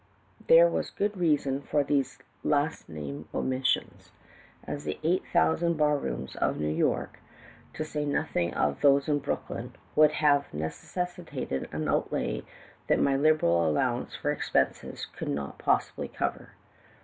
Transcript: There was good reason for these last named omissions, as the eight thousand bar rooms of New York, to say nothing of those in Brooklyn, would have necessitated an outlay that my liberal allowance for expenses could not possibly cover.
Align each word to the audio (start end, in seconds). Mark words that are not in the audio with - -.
There 0.47 0.67
was 0.67 0.89
good 0.89 1.15
reason 1.15 1.61
for 1.61 1.83
these 1.83 2.17
last 2.43 2.89
named 2.89 3.27
omissions, 3.35 4.11
as 4.63 4.83
the 4.83 4.97
eight 5.03 5.21
thousand 5.31 5.75
bar 5.77 5.95
rooms 5.95 6.35
of 6.37 6.57
New 6.59 6.73
York, 6.73 7.19
to 7.75 7.85
say 7.85 8.03
nothing 8.03 8.51
of 8.55 8.81
those 8.81 9.07
in 9.07 9.19
Brooklyn, 9.19 9.75
would 9.95 10.13
have 10.13 10.51
necessitated 10.55 11.69
an 11.71 11.87
outlay 11.87 12.41
that 12.87 12.97
my 12.97 13.15
liberal 13.15 13.69
allowance 13.69 14.15
for 14.15 14.31
expenses 14.31 15.05
could 15.05 15.29
not 15.29 15.59
possibly 15.59 16.07
cover. 16.07 16.53